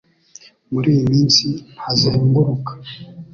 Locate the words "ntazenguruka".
1.73-2.71